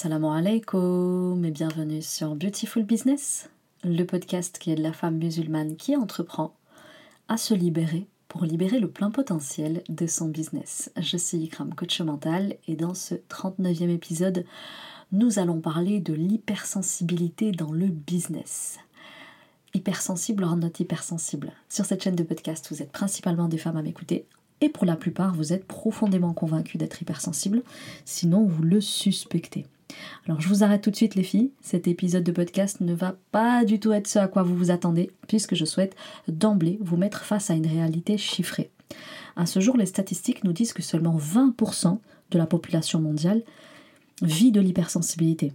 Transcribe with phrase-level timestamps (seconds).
[0.00, 3.50] Salam alaikum et bienvenue sur Beautiful Business,
[3.82, 6.54] le podcast qui aide la femme musulmane qui entreprend
[7.26, 10.92] à se libérer pour libérer le plein potentiel de son business.
[11.00, 14.44] Je suis Ikram, coach mental, et dans ce 39e épisode,
[15.10, 18.78] nous allons parler de l'hypersensibilité dans le business.
[19.74, 21.50] Hypersensible or not hypersensible.
[21.68, 24.26] Sur cette chaîne de podcast, vous êtes principalement des femmes à m'écouter,
[24.60, 27.64] et pour la plupart, vous êtes profondément convaincus d'être hypersensible,
[28.04, 29.66] sinon vous le suspectez.
[30.26, 33.16] Alors je vous arrête tout de suite les filles, cet épisode de podcast ne va
[33.32, 35.96] pas du tout être ce à quoi vous vous attendez, puisque je souhaite
[36.28, 38.70] d'emblée vous mettre face à une réalité chiffrée.
[39.36, 41.98] À ce jour, les statistiques nous disent que seulement 20%
[42.30, 43.42] de la population mondiale
[44.22, 45.52] vit de l'hypersensibilité.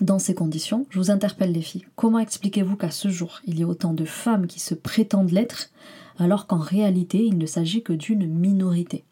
[0.00, 3.62] Dans ces conditions, je vous interpelle les filles, comment expliquez-vous qu'à ce jour, il y
[3.62, 5.70] a autant de femmes qui se prétendent l'être,
[6.18, 9.04] alors qu'en réalité, il ne s'agit que d'une minorité?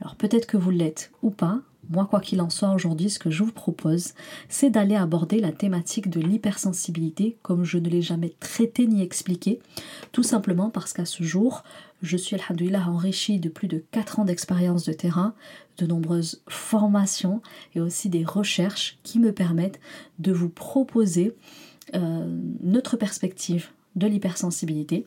[0.00, 3.30] Alors peut-être que vous l'êtes ou pas, moi, quoi qu'il en soit, aujourd'hui, ce que
[3.30, 4.14] je vous propose,
[4.48, 9.60] c'est d'aller aborder la thématique de l'hypersensibilité comme je ne l'ai jamais traité ni expliqué,
[10.12, 11.62] tout simplement parce qu'à ce jour,
[12.02, 15.34] je suis, alhamdoulilah, enrichi de plus de 4 ans d'expérience de terrain,
[15.78, 17.42] de nombreuses formations
[17.74, 19.80] et aussi des recherches qui me permettent
[20.18, 21.34] de vous proposer
[21.94, 22.26] euh,
[22.62, 25.06] notre perspective de l'hypersensibilité.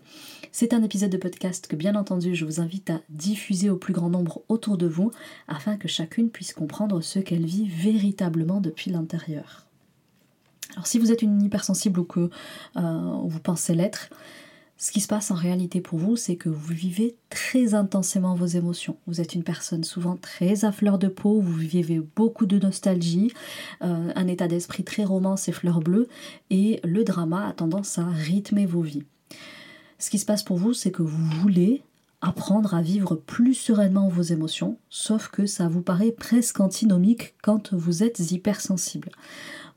[0.51, 3.93] C'est un épisode de podcast que bien entendu je vous invite à diffuser au plus
[3.93, 5.11] grand nombre autour de vous
[5.47, 9.67] afin que chacune puisse comprendre ce qu'elle vit véritablement depuis l'intérieur.
[10.73, 12.29] Alors si vous êtes une hypersensible ou que
[12.77, 14.09] euh, vous pensez l'être,
[14.77, 18.45] ce qui se passe en réalité pour vous, c'est que vous vivez très intensément vos
[18.45, 18.97] émotions.
[19.07, 23.33] Vous êtes une personne souvent très à fleur de peau, vous vivez beaucoup de nostalgie,
[23.83, 26.07] euh, un état d'esprit très romance et fleur bleue,
[26.49, 29.03] et le drama a tendance à rythmer vos vies.
[29.99, 31.83] Ce qui se passe pour vous, c'est que vous voulez
[32.21, 37.73] apprendre à vivre plus sereinement vos émotions, sauf que ça vous paraît presque antinomique quand
[37.73, 39.11] vous êtes hypersensible.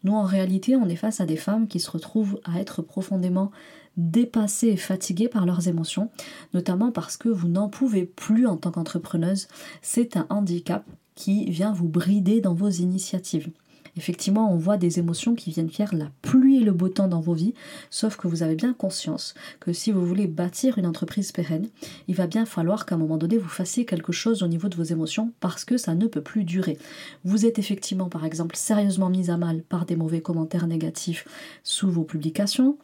[0.05, 3.53] Nous, en réalité, on est face à des femmes qui se retrouvent à être profondément
[3.97, 6.11] dépassées et fatiguées par leurs émotions,
[6.55, 9.49] notamment parce que vous n'en pouvez plus en tant qu'entrepreneuse.
[9.81, 10.85] C'est un handicap
[11.15, 13.51] qui vient vous brider dans vos initiatives.
[13.97, 17.21] Effectivement, on voit des émotions qui viennent faire la pluie et le beau temps dans
[17.21, 17.55] vos vies,
[17.91, 21.69] sauf que vous avez bien conscience que si vous voulez bâtir une entreprise pérenne,
[22.09, 24.77] il va bien falloir qu'à un moment donné vous fassiez quelque chose au niveau de
[24.77, 26.79] vos émotions parce que ça ne peut plus durer.
[27.25, 31.29] Vous êtes effectivement par exemple sérieusement mis à mal par des mauvais commentaires négatifs
[31.63, 32.79] sous vos publications,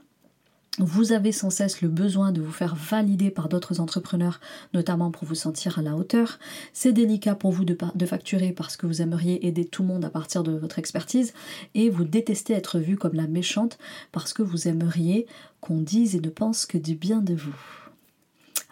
[0.78, 4.40] vous avez sans cesse le besoin de vous faire valider par d'autres entrepreneurs,
[4.74, 6.38] notamment pour vous sentir à la hauteur.
[6.72, 10.10] C'est délicat pour vous de, facturer parce que vous aimeriez aider tout le monde à
[10.10, 11.34] partir de votre expertise
[11.74, 13.78] et vous détestez être vu comme la méchante
[14.12, 15.26] parce que vous aimeriez
[15.60, 17.77] qu'on dise et ne pense que du bien de vous.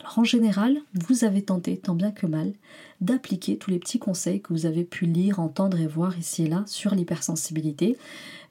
[0.00, 2.52] Alors en général, vous avez tenté, tant bien que mal,
[3.00, 6.48] d'appliquer tous les petits conseils que vous avez pu lire, entendre et voir ici et
[6.48, 7.96] là sur l'hypersensibilité,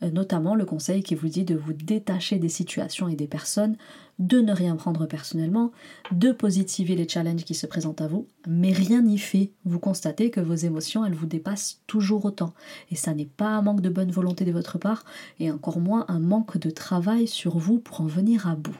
[0.01, 3.77] euh, notamment le conseil qui vous dit de vous détacher des situations et des personnes,
[4.17, 5.71] de ne rien prendre personnellement,
[6.11, 9.51] de positiver les challenges qui se présentent à vous, mais rien n'y fait.
[9.65, 12.53] Vous constatez que vos émotions, elles vous dépassent toujours autant.
[12.91, 15.03] Et ça n'est pas un manque de bonne volonté de votre part,
[15.39, 18.77] et encore moins un manque de travail sur vous pour en venir à bout.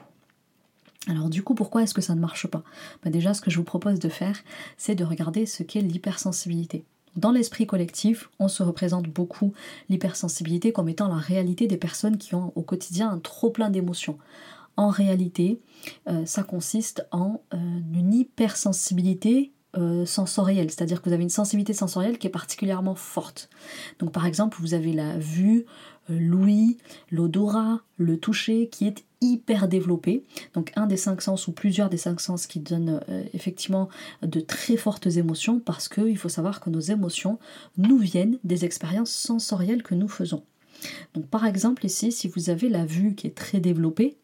[1.08, 2.62] Alors du coup, pourquoi est-ce que ça ne marche pas?
[3.04, 4.38] Bah, Déjà, ce que je vous propose de faire,
[4.76, 6.84] c'est de regarder ce qu'est l'hypersensibilité.
[7.16, 9.54] Dans l'esprit collectif, on se représente beaucoup
[9.88, 14.18] l'hypersensibilité comme étant la réalité des personnes qui ont au quotidien un trop plein d'émotions.
[14.76, 15.58] En réalité,
[16.08, 17.56] euh, ça consiste en euh,
[17.94, 23.48] une hypersensibilité euh, sensorielle, c'est-à-dire que vous avez une sensibilité sensorielle qui est particulièrement forte.
[23.98, 25.64] Donc par exemple, vous avez la vue,
[26.10, 26.76] l'ouïe,
[27.10, 30.24] l'odorat, le toucher qui est hyper développé.
[30.54, 33.88] Donc un des cinq sens ou plusieurs des cinq sens qui donnent euh, effectivement
[34.22, 37.38] de très fortes émotions parce qu'il faut savoir que nos émotions
[37.76, 40.42] nous viennent des expériences sensorielles que nous faisons.
[41.14, 44.16] Donc par exemple ici, si vous avez la vue qui est très développée,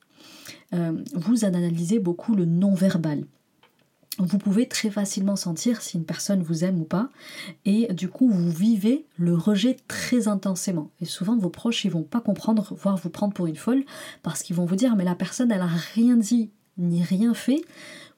[0.75, 3.25] euh, vous analysez beaucoup le non-verbal
[4.19, 7.11] vous pouvez très facilement sentir si une personne vous aime ou pas.
[7.65, 10.91] Et du coup vous vivez le rejet très intensément.
[11.01, 13.85] Et souvent vos proches ils vont pas comprendre voire vous prendre pour une folle
[14.23, 17.63] parce qu'ils vont vous dire mais la personne elle a rien dit ni rien fait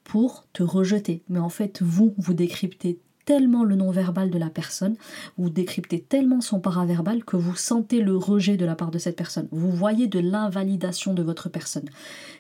[0.03, 1.23] pour te rejeter.
[1.29, 4.97] Mais en fait vous vous décryptez tellement le non-verbal de la personne,
[5.39, 9.17] vous décryptez tellement son paraverbal que vous sentez le rejet de la part de cette
[9.17, 9.49] personne.
[9.51, 11.89] Vous voyez de l'invalidation de votre personne.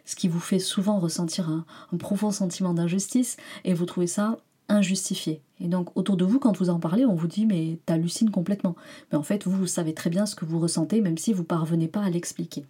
[0.04, 1.64] Ce qui vous fait souvent ressentir un,
[1.98, 4.36] profond sentiment d'injustice et vous trouvez ça
[4.68, 5.40] injustifié.
[5.60, 8.74] Et donc autour de vous, quand vous en parlez, on vous dit mais t'hallucines complètement.
[9.10, 11.44] Mais en fait, vous, vous savez très bien ce que vous ressentez, même si vous
[11.44, 12.64] parvenez pas à l'expliquer.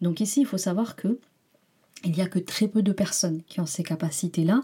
[0.00, 1.18] Donc ici, il faut savoir que
[2.04, 4.62] il n'y a que très peu de personnes qui ont ces capacités-là.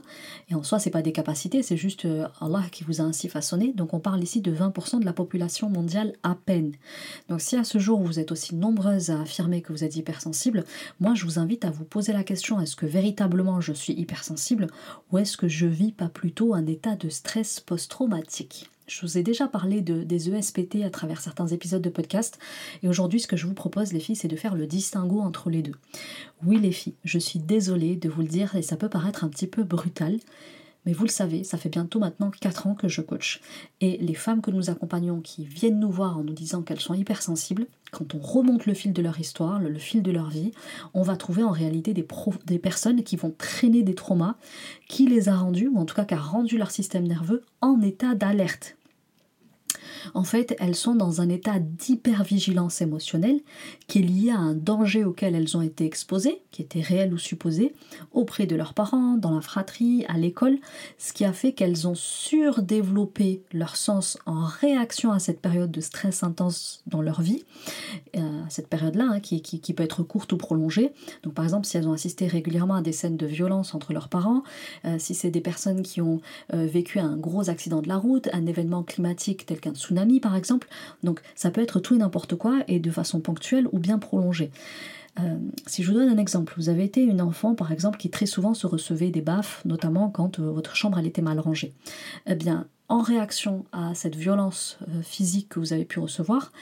[0.49, 3.29] Et en soi, ce pas des capacités, c'est juste euh, Allah qui vous a ainsi
[3.29, 3.73] façonné.
[3.73, 6.73] Donc on parle ici de 20% de la population mondiale à peine.
[7.29, 10.65] Donc si à ce jour vous êtes aussi nombreuses à affirmer que vous êtes hypersensible,
[11.01, 14.69] moi je vous invite à vous poser la question, est-ce que véritablement je suis hypersensible
[15.11, 18.71] ou est-ce que je vis pas plutôt un état de stress post-traumatique?
[18.87, 22.39] Je vous ai déjà parlé de, des ESPT à travers certains épisodes de podcast
[22.83, 25.51] et aujourd'hui ce que je vous propose les filles c'est de faire le distinguo entre
[25.51, 25.75] les deux.
[26.45, 29.29] Oui les filles, je suis désolée de vous le dire et ça peut paraître un
[29.29, 30.19] petit peu brutal,
[30.87, 33.41] mais vous le savez, ça fait bientôt maintenant 4 ans que je coach.
[33.81, 36.95] Et les femmes que nous accompagnons qui viennent nous voir en nous disant qu'elles sont
[36.95, 40.53] hypersensibles, quand on remonte le fil de leur histoire, le, fil de leur vie,
[40.93, 44.37] on va trouver en réalité des, personnes qui vont traîner des traumas,
[44.89, 47.81] qui les a rendus, ou en tout cas qui a rendu leur système nerveux en
[47.81, 48.77] état d'alerte
[50.13, 53.41] en fait, elles sont dans un état d'hypervigilance émotionnelle
[53.87, 57.19] qui est lié à un danger auquel elles ont été exposées, qui était réel ou
[57.19, 57.75] supposé,
[58.13, 60.59] auprès de leurs parents, dans la fratrie, à l'école,
[60.99, 65.81] ce qui a fait qu'elles ont surdéveloppé leur sens en réaction à cette période de
[65.81, 67.45] stress intense dans leur vie,
[68.17, 69.41] euh, cette période-là hein, qui,
[69.75, 70.93] peut être courte ou prolongée.
[71.23, 74.09] Donc par exemple, si elles ont assisté régulièrement à des scènes de violence entre leurs
[74.09, 74.43] parents,
[74.85, 76.21] euh, si c'est des personnes qui ont
[76.53, 80.37] euh, vécu un gros accident de la route, un événement climatique tel qu'un tsunami, par
[80.37, 80.69] exemple.
[81.03, 84.51] Donc ça peut être tout et n'importe quoi et de façon ponctuelle ou bien prolongée.
[85.21, 88.11] Euh, si je vous donne un exemple, vous avez été une enfant par exemple qui
[88.11, 91.73] très souvent se recevait des baffes, notamment quand euh, votre chambre elle était mal rangée.
[92.27, 96.53] Eh bien, en réaction à cette violence euh, physique que vous avez pu recevoir,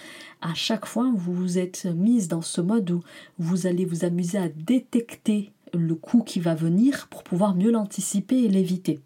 [0.43, 3.02] à chaque fois vous vous êtes mise dans ce mode où
[3.38, 8.37] vous allez vous amuser à détecter le coup qui va venir pour pouvoir mieux l'anticiper
[8.37, 9.00] et l'éviter.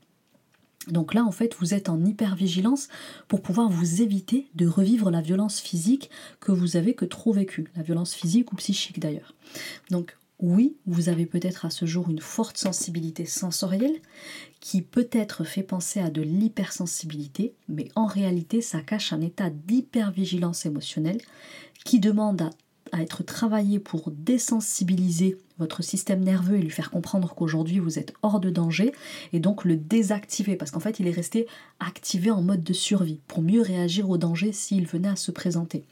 [0.87, 2.89] Donc là, en fait, vous êtes en hypervigilance
[3.29, 6.11] pour pouvoir vous éviter de revivre la violence physique
[6.41, 9.35] que vous avez que trop vécue, la violence physique ou psychique d'ailleurs.
[9.91, 13.97] Donc oui, vous avez peut-être à ce jour une forte sensibilité sensorielle
[14.61, 20.67] qui peut-être fait penser à de l'hypersensibilité, mais en réalité ça cache un état d'hypervigilance
[20.67, 21.21] émotionnelle
[21.85, 22.51] qui demande à
[22.93, 28.13] à être travaillé pour désensibiliser votre système nerveux et lui faire comprendre qu'aujourd'hui vous êtes
[28.23, 28.93] hors de danger
[29.33, 31.47] et donc le désactiver parce qu'en fait il est resté
[31.81, 35.85] activé en mode de survie pour mieux réagir au danger s'il venait à se présenter,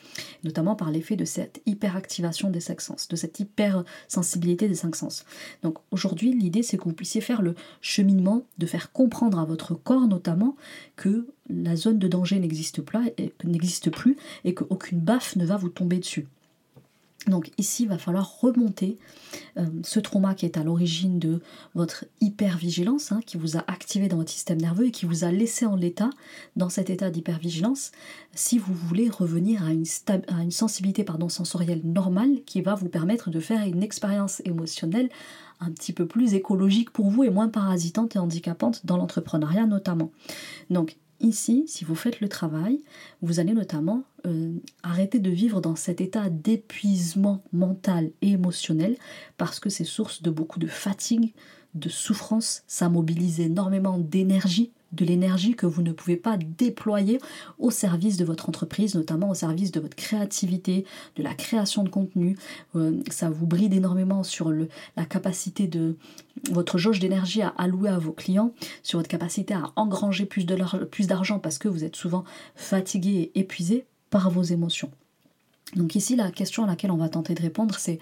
[0.43, 5.25] notamment par l'effet de cette hyperactivation des cinq sens, de cette hypersensibilité des cinq sens.
[5.63, 9.75] Donc aujourd'hui l'idée c'est que vous puissiez faire le cheminement de faire comprendre à votre
[9.75, 10.57] corps notamment
[10.97, 16.27] que la zone de danger n'existe plus et qu'aucune baffe ne va vous tomber dessus.
[17.27, 18.99] Donc ici, il va falloir remonter
[19.57, 21.41] euh, ce trauma qui est à l'origine de
[21.75, 25.31] votre hypervigilance, hein, qui vous a activé dans votre système nerveux et qui vous a
[25.31, 26.11] laissé en l'état,
[26.57, 27.93] dans cet état d'hypervigilance,
[28.35, 33.41] si vous voulez revenir à une, sensibilité pardon, sensorielle normale qui va vous permettre de
[33.41, 35.09] faire une expérience émotionnelle
[35.61, 40.11] un petit peu plus écologique pour vous et moins parasitante et handicapante dans l'entrepreneuriat notamment.
[40.69, 42.81] Donc Ici, si vous faites le travail,
[43.23, 48.99] vous allez notamment euh, arrêter de vivre dans cet état d'épuisement mental et émotionnel
[49.39, 51.33] parce que c'est source de beaucoup de fatigue,
[51.75, 57.21] de souffrance, ça mobilise énormément d'énergie de l'énergie que vous ne pouvez pas déployer
[57.59, 60.85] au service de votre entreprise, notamment au service de votre créativité,
[61.17, 62.37] de la création de contenu.
[62.77, 65.97] Euh, ça vous bride énormément sur la capacité de
[66.51, 68.53] votre jauge d'énergie à allouer à vos clients,
[68.83, 72.25] sur votre capacité à engranger plus d'argent parce que vous êtes souvent
[72.55, 74.91] fatigué et épuisé par vos émotions.
[75.77, 77.99] Donc ici, la question à laquelle on va tenter de répondre, c'est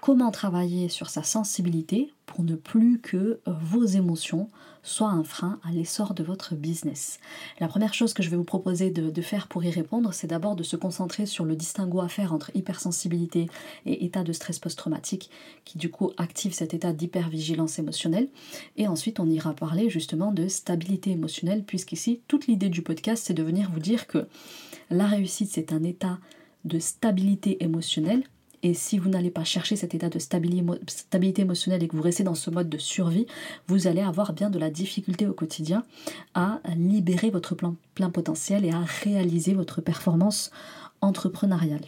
[0.00, 4.48] comment travailler sur sa sensibilité pour ne plus que euh, vos émotions
[4.82, 7.18] soient un frein à l'essor de votre business.
[7.58, 10.56] La première chose que je vais vous proposer de, faire pour y répondre, c'est d'abord
[10.56, 13.50] de se concentrer sur le distinguo à faire entre hypersensibilité
[13.86, 15.30] et état de stress post-traumatique,
[15.64, 18.28] qui du coup active cet état d'hypervigilance émotionnelle.
[18.76, 23.34] Et ensuite, on ira parler justement de stabilité émotionnelle, puisqu'ici, toute l'idée du podcast, c'est
[23.34, 24.28] de venir vous dire que
[24.90, 26.18] la réussite, c'est un état
[26.64, 28.22] de stabilité émotionnelle
[28.62, 32.24] et si vous n'allez pas chercher cet état de stabilité émotionnelle et que vous restez
[32.24, 33.26] dans ce mode de survie,
[33.66, 35.84] vous allez avoir bien de la difficulté au quotidien
[36.34, 40.50] à libérer votre plein potentiel et à réaliser votre performance
[41.00, 41.82] entrepreneuriale.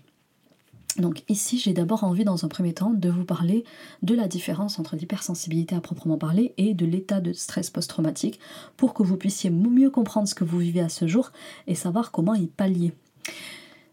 [0.97, 3.65] Donc ici, j'ai d'abord envie dans un premier temps de vous parler
[4.03, 8.41] de la différence entre l'hypersensibilité à proprement parler et de l'état de stress post-traumatique
[8.77, 11.31] pour que vous puissiez mieux comprendre ce que vous vivez à ce jour
[11.69, 12.93] et savoir comment y pallier.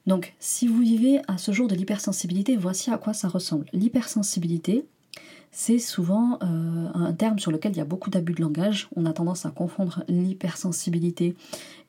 [0.08, 3.66] Donc, si vous vivez à ce jour de l'hypersensibilité, voici à quoi ça ressemble.
[3.74, 4.86] L'hypersensibilité,
[5.52, 8.88] c'est souvent euh, un terme sur lequel il y a beaucoup d'abus de langage.
[8.96, 11.36] On a tendance à confondre l'hypersensibilité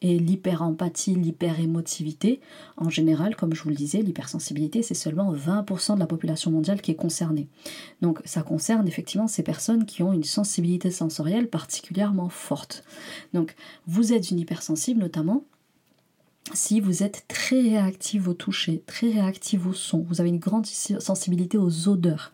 [0.01, 2.41] et l'hyperempathie, l'hyperémotivité.
[2.77, 6.81] En général, comme je vous le disais, l'hypersensibilité, c'est seulement 20% de la population mondiale
[6.81, 7.47] qui est concernée.
[8.01, 12.85] Donc ça concerne effectivement ces personnes qui ont une sensibilité sensorielle particulièrement forte.
[13.33, 13.55] Donc
[13.87, 15.45] vous êtes une hypersensible notamment
[16.55, 20.67] si vous êtes très réactif au toucher, très réactif au son, vous avez une grande
[20.67, 22.33] sensibilité aux odeurs.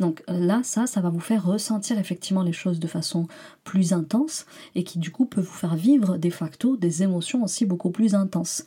[0.00, 3.26] Donc là, ça, ça va vous faire ressentir effectivement les choses de façon
[3.64, 7.66] plus intense et qui du coup peut vous faire vivre de facto des émotions aussi
[7.66, 8.64] beaucoup plus intenses.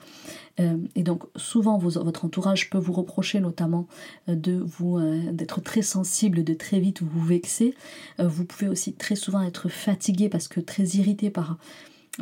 [0.60, 3.88] Euh, et donc souvent votre entourage peut vous reprocher notamment
[4.28, 7.76] euh, de vous euh, d'être très sensible, de très vite vous vexer.
[8.20, 11.58] vous pouvez aussi très souvent être fatigué parce que très irrité par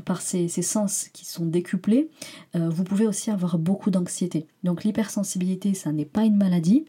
[0.04, 2.10] par ces, sens qui sont décuplés,
[2.56, 4.48] euh, vous pouvez aussi avoir beaucoup d'anxiété.
[4.64, 6.86] Donc l'hypersensibilité, ça n'est pas une maladie,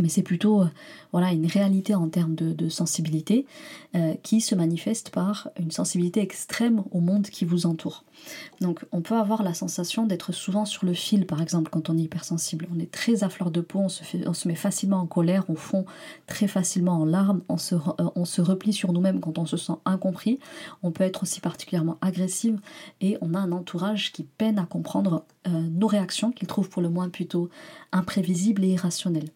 [0.00, 0.66] mais c'est plutôt euh,
[1.12, 3.46] voilà, une réalité en termes de, sensibilité
[3.94, 8.04] euh, qui se manifeste par une sensibilité extrême au monde qui vous entoure.
[8.60, 11.98] Donc on peut avoir la sensation d'être souvent sur le fil, par exemple, quand on
[11.98, 12.66] est hypersensible.
[12.74, 15.06] On est très à fleur de peau, on se, fait, on se met facilement en
[15.06, 15.84] colère, on fond
[16.26, 19.56] très facilement en larmes, on se, euh, on se replie sur nous-mêmes quand on se
[19.56, 20.40] sent incompris.
[20.82, 22.58] On peut être aussi particulièrement agressive
[23.00, 26.88] et on a un entourage qui peine à comprendre nos réactions, qu'il trouve pour le
[26.88, 27.50] moins plutôt
[27.92, 29.28] imprévisibles et irrationnelles.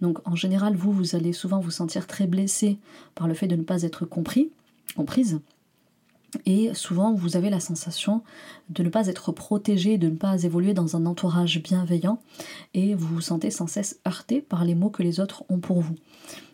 [0.00, 2.78] Donc en général, vous, vous allez souvent vous sentir très blessé
[3.14, 4.50] par le fait de ne pas être compris,
[4.96, 5.40] comprise.
[6.46, 8.22] Et souvent, vous avez la sensation
[8.68, 12.20] de ne pas être protégé, de ne pas évoluer dans un entourage bienveillant,
[12.72, 15.80] et vous vous sentez sans cesse heurté par les mots que les autres ont pour
[15.80, 15.96] vous.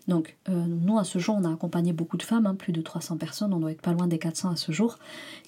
[0.09, 2.81] Donc, euh, nous, à ce jour, on a accompagné beaucoup de femmes, hein, plus de
[2.81, 4.99] 300 personnes, on doit être pas loin des 400 à ce jour,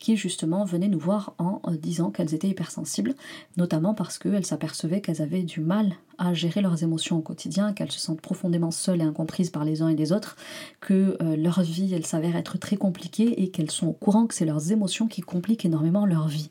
[0.01, 3.15] qui justement venaient nous voir en euh, disant qu'elles étaient hypersensibles,
[3.57, 7.93] notamment parce qu'elles s'apercevaient qu'elles avaient du mal à gérer leurs émotions au quotidien, qu'elles
[7.93, 10.37] se sentent profondément seules et incomprises par les uns et les autres,
[10.81, 14.35] que euh, leur vie, elle s'avère être très compliquée et qu'elles sont au courant que
[14.35, 16.51] c'est leurs émotions qui compliquent énormément leur vie.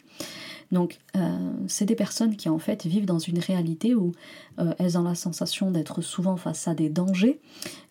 [0.71, 1.19] Donc, euh,
[1.67, 4.11] c'est des personnes qui en fait vivent dans une réalité où
[4.59, 7.39] euh, elles ont la sensation d'être souvent face à des dangers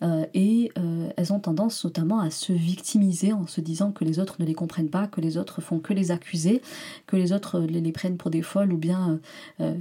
[0.02, 0.72] euh, et
[1.16, 4.54] elles ont tendance notamment à se victimiser en se disant que les autres ne les
[4.54, 6.60] comprennent pas, que les autres font que les accuser,
[7.06, 9.20] que les autres les, prennent pour des folles ou bien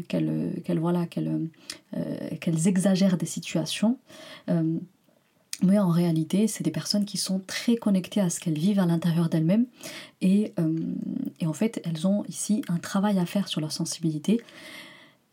[0.07, 3.97] qu'elles voilà, qu'elles exagèrent des situations.
[5.63, 8.85] Mais en réalité, c'est des personnes qui sont très connectées à ce qu'elles vivent à
[8.85, 9.65] l'intérieur d'elles-mêmes.
[10.21, 10.77] Et, euh,
[11.39, 14.41] et, en fait, elles ont ici un travail à faire sur leur sensibilité.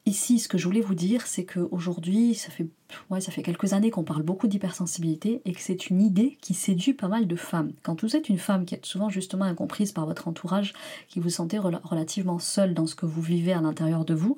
[0.04, 2.66] Ici, ce que je voulais vous dire, c'est qu'aujourd'hui, ça fait,
[3.08, 6.54] ouais, ça fait quelques années qu'on parle beaucoup d'hypersensibilité et que c'est une idée qui
[6.54, 7.70] séduit pas mal de femmes.
[7.84, 10.72] Quand vous êtes une femme qui est souvent justement incomprise par votre entourage,
[11.06, 14.36] qui vous sentez relativement seule dans ce que vous vivez à l'intérieur de vous,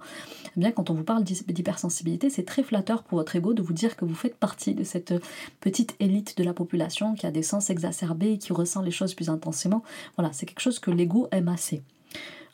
[0.55, 3.73] eh bien quand on vous parle d'hypersensibilité, c'est très flatteur pour votre ego de vous
[3.73, 5.15] dire que vous faites partie de cette
[5.61, 9.15] petite élite de la population qui a des sens exacerbés et qui ressent les choses
[9.15, 9.83] plus intensément.
[10.19, 11.83] Voilà, c'est quelque chose que l'ego aime assez.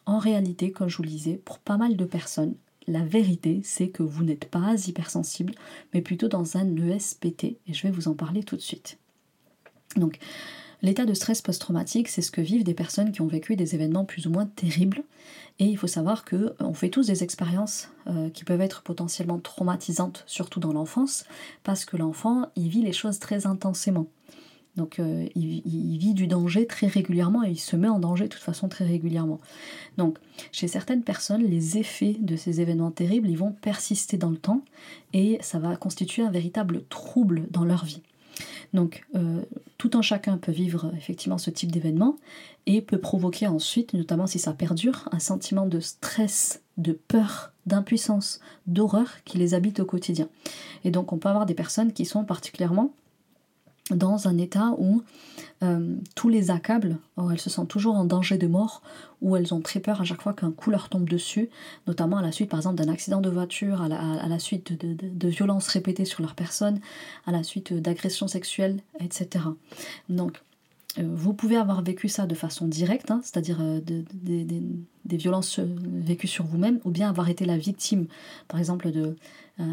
[0.06, 2.54] En réalité, comme je vous le disais, pour pas mal de personnes,
[2.90, 5.54] la vérité, c'est que vous n'êtes pas hypersensible,
[5.94, 8.98] mais plutôt dans un ESPT, et je vais vous en parler tout de suite.
[9.96, 10.18] Donc,
[10.82, 14.04] l'état de stress post-traumatique, c'est ce que vivent des personnes qui ont vécu des événements
[14.04, 15.02] plus ou moins terribles,
[15.58, 18.82] et il faut savoir que euh, on fait tous des expériences euh, qui peuvent être
[18.82, 21.24] potentiellement traumatisantes, surtout dans l'enfance,
[21.62, 24.06] parce que l'enfant, il vit les choses très intensément.
[24.76, 28.28] Donc euh, il, vit du danger très régulièrement et il se met en danger de
[28.30, 29.40] toute façon très régulièrement.
[29.98, 30.18] Donc
[30.52, 34.62] chez certaines personnes, les effets de ces événements terribles, ils vont persister dans le temps
[35.12, 38.02] et ça va constituer un véritable trouble dans leur vie.
[38.72, 39.42] Donc euh,
[39.76, 42.16] tout un chacun peut vivre effectivement ce type d'événement
[42.66, 48.40] et peut provoquer ensuite, notamment si ça perdure, un sentiment de stress, de peur, d'impuissance,
[48.66, 50.28] d'horreur qui les habite au quotidien.
[50.84, 52.92] Et donc on peut avoir des personnes qui sont particulièrement
[53.90, 55.02] dans un état où
[55.62, 56.96] euh, tous les accablent,
[57.30, 58.82] elles se sentent toujours en danger de mort,
[59.20, 61.50] où elles ont très peur à chaque fois qu'un coup leur tombe dessus,
[61.86, 65.68] notamment à la suite par exemple d'un accident de voiture, à la, suite de, violences
[65.68, 66.80] répétées sur leur personne,
[67.26, 69.44] à la suite d'agressions sexuelles, etc.
[70.08, 70.40] Donc
[70.98, 76.26] euh, vous pouvez avoir vécu ça de façon directe, hein, c'est-à-dire euh, des violences vécues
[76.26, 78.06] sur vous-même, ou bien avoir été la victime,
[78.48, 79.16] par exemple, de,
[79.60, 79.64] euh,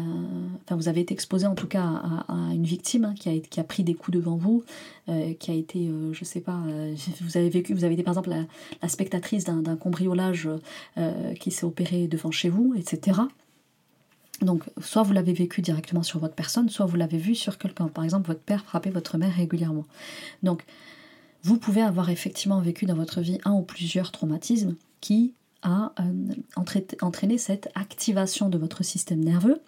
[0.64, 1.84] enfin, vous avez été exposé en tout cas
[2.28, 4.64] à, une victime hein, qui, a, qui a pris des coups devant vous,
[5.08, 6.60] euh, qui a été, euh, je sais pas,
[7.20, 8.30] vous avez vécu, vous avez été par exemple
[8.82, 10.48] la, spectatrice d'un cambriolage
[11.40, 13.20] qui s'est opéré devant chez vous, etc.
[14.40, 17.88] Donc, soit vous l'avez vécu directement sur votre personne, soit vous l'avez vu sur quelqu'un.
[17.88, 19.84] Par exemple, votre père frappait votre mère régulièrement.
[20.42, 20.64] Donc,
[21.42, 26.34] vous pouvez avoir effectivement vécu dans votre vie un ou plusieurs traumatismes qui a euh,
[27.00, 29.60] entraîné cette activation de votre système nerveux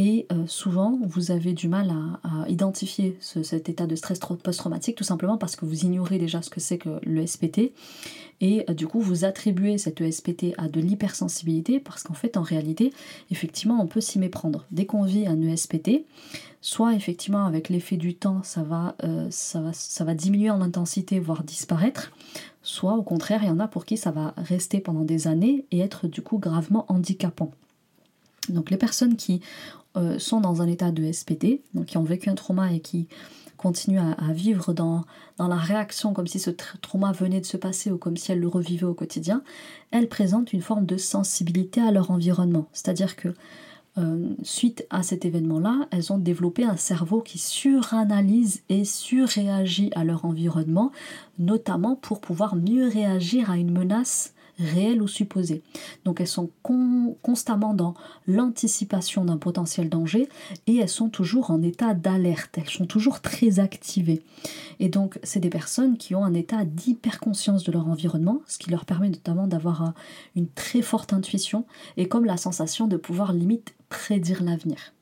[0.00, 5.04] Et euh, souvent, vous avez du mal à, identifier cet état de stress post-traumatique tout
[5.04, 7.72] simplement parce que vous ignorez déjà ce que c'est que le SPT.
[8.40, 12.42] Et euh, du coup, vous attribuez cette ESPT à de l'hypersensibilité parce qu'en fait, en
[12.42, 12.92] réalité,
[13.32, 14.66] effectivement, on peut s'y méprendre.
[14.70, 16.04] Dès qu'on vit un ESPT,
[16.60, 20.60] soit effectivement avec l'effet du temps, ça va, euh, ça, va, ça va diminuer en
[20.60, 22.12] intensité, voire disparaître,
[22.62, 25.64] soit au contraire, il y en a pour qui ça va rester pendant des années
[25.72, 27.50] et être du coup gravement handicapant.
[28.48, 29.40] Donc les personnes qui
[29.96, 33.08] euh, sont dans un état de SPT, donc qui ont vécu un trauma et qui
[33.56, 35.04] continuent à, vivre dans,
[35.36, 38.38] dans, la réaction comme si ce trauma venait de se passer ou comme si elles
[38.38, 39.42] le revivaient au quotidien,
[39.90, 42.68] elles présentent une forme de sensibilité à leur environnement.
[42.72, 43.34] C'est-à-dire que
[43.98, 50.04] euh, suite à cet événement-là, elles ont développé un cerveau qui suranalyse et surréagit à
[50.04, 50.92] leur environnement,
[51.40, 55.62] notamment pour pouvoir mieux réagir à une menace réelles ou supposées.
[56.04, 56.50] Donc elles sont
[57.22, 57.94] constamment dans
[58.26, 60.28] l'anticipation d'un potentiel danger
[60.66, 64.22] et elles sont toujours en état d'alerte, elles sont toujours très activées.
[64.80, 68.70] Et donc c'est des personnes qui ont un état d'hyperconscience de leur environnement, ce qui
[68.70, 69.94] leur permet notamment d'avoir
[70.36, 71.64] une très forte intuition
[71.96, 74.92] et comme la sensation de pouvoir limite prédire l'avenir.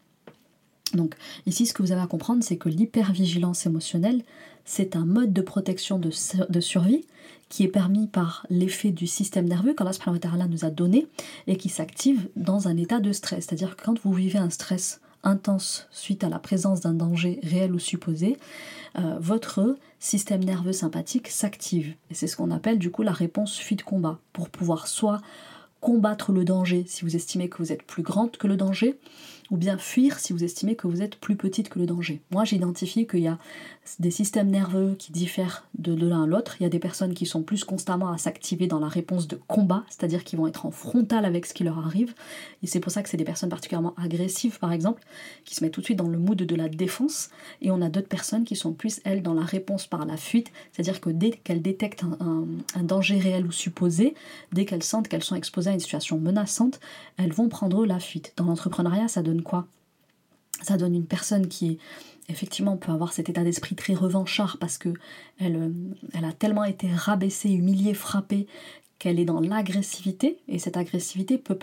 [0.94, 1.14] Donc
[1.46, 4.22] ici, ce que vous avez à comprendre, c'est que l'hypervigilance émotionnelle,
[4.64, 6.10] c'est un mode de protection de,
[6.60, 7.04] survie
[7.48, 11.06] qui est permis par l'effet du système nerveux qu'Allah nous a donné
[11.46, 13.46] et qui s'active dans un état de stress.
[13.46, 17.72] C'est-à-dire que quand vous vivez un stress intense suite à la présence d'un danger réel
[17.72, 18.36] ou supposé,
[18.98, 21.94] euh, votre système nerveux sympathique s'active.
[22.10, 25.20] Et c'est ce qu'on appelle du coup la réponse fuite-combat, pour pouvoir soit
[25.80, 28.98] combattre le danger si vous estimez que vous êtes plus grande que le danger,
[29.50, 32.20] ou bien fuir si vous estimez que vous êtes plus petite que le danger.
[32.30, 33.38] Moi, j'identifie qu'il y a
[33.98, 36.56] des systèmes nerveux qui diffèrent de, l'un à l'autre.
[36.58, 39.38] Il y a des personnes qui sont plus constamment à s'activer dans la réponse de
[39.46, 42.14] combat, c'est-à-dire qui vont être en frontal avec ce qui leur arrive.
[42.62, 45.02] Et c'est pour ça que c'est des personnes particulièrement agressives, par exemple,
[45.44, 47.30] qui se mettent tout de suite dans le mood de la défense.
[47.62, 50.50] Et on a d'autres personnes qui sont plus, elles, dans la réponse par la fuite,
[50.72, 54.14] c'est-à-dire que dès qu'elles détectent un, un danger réel ou supposé,
[54.52, 56.80] dès qu'elles sentent qu'elles sont exposées à une situation menaçante,
[57.16, 58.32] elles vont prendre la fuite.
[58.36, 59.66] Dans l'entrepreneuriat, ça donne quoi.
[60.62, 61.78] Ça donne une personne qui
[62.28, 64.92] effectivement peut avoir cet état d'esprit très revanchard parce que
[65.38, 65.70] elle, euh,
[66.12, 68.46] elle a tellement été rabaissée, humiliée, frappée
[68.98, 71.58] qu'elle est dans l'agressivité, et cette agressivité peut,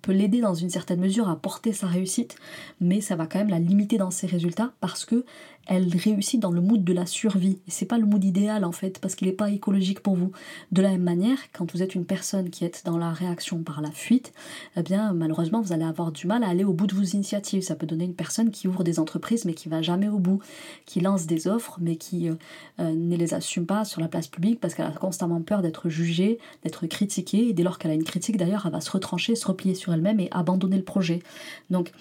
[0.00, 2.36] peut l'aider dans une certaine mesure à porter sa réussite,
[2.80, 5.24] mais ça va quand même la limiter dans ses résultats parce que
[5.68, 7.58] elle réussit dans le mood de la survie.
[7.68, 10.32] Et c'est pas le mood idéal en fait, parce qu'il n'est pas écologique pour vous.
[10.72, 13.82] De la même manière, quand vous êtes une personne qui est dans la réaction par
[13.82, 14.32] la fuite,
[14.76, 17.62] eh bien malheureusement vous allez avoir du mal à aller au bout de vos initiatives.
[17.62, 20.40] Ça peut donner une personne qui ouvre des entreprises mais qui va jamais au bout,
[20.86, 22.34] qui lance des offres mais qui euh,
[22.80, 25.90] euh, ne les assume pas sur la place publique parce qu'elle a constamment peur d'être
[25.90, 27.48] jugée, d'être critiquée.
[27.48, 29.92] Et dès lors qu'elle a une critique d'ailleurs, elle va se retrancher, se replier sur
[29.92, 31.22] elle-même et abandonner le projet.
[31.68, 31.92] Donc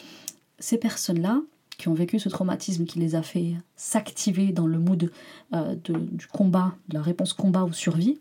[0.60, 1.42] ces personnes-là,
[1.78, 5.12] qui ont vécu ce traumatisme qui les a fait s'activer dans le mood
[5.54, 8.18] euh, du combat, de la réponse combat ou survie,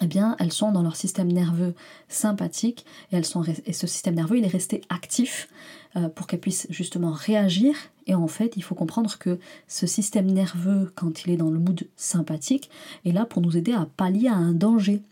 [0.00, 1.74] eh bien, elles sont dans leur système nerveux
[2.08, 5.48] sympathique et, ce système nerveux, il est resté actif
[5.96, 7.74] euh, pour qu'elles puissent justement réagir.
[8.06, 11.58] Et en fait, il faut comprendre que ce système nerveux, quand il est dans le
[11.58, 12.68] mood sympathique,
[13.04, 15.02] est là pour nous aider à pallier à un danger.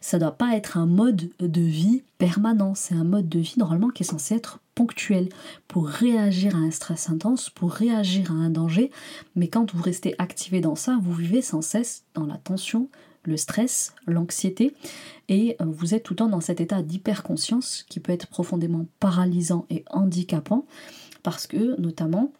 [0.00, 3.54] Ça ne doit pas être un mode de vie permanent, c'est un mode de vie
[3.56, 5.28] normalement qui est censé être ponctuel
[5.66, 8.90] pour réagir à un stress intense, pour réagir à un danger,
[9.34, 12.88] mais quand vous restez activé dans ça, vous vivez sans cesse dans la tension,
[13.24, 14.74] le stress, l'anxiété,
[15.28, 18.86] et euh, vous êtes tout le temps dans cet état d'hyperconscience qui peut être profondément
[19.00, 20.64] paralysant et handicapant,
[21.22, 22.32] parce que notamment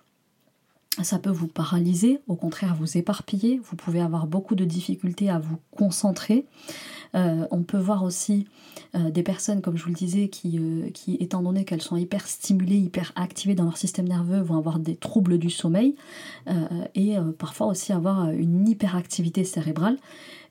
[1.03, 5.39] ça peut vous paralyser, au contraire vous éparpiller, vous pouvez avoir beaucoup de difficultés à
[5.39, 6.47] vous concentrer.
[7.15, 8.47] Euh, on peut voir aussi
[8.95, 11.97] euh, des personnes, comme je vous le disais, qui, euh, qui étant donné qu'elles sont
[11.97, 15.95] hyper stimulées, hyper activées dans leur système nerveux, vont avoir des troubles du sommeil
[16.95, 19.99] et parfois aussi avoir une hyperactivité cérébrale.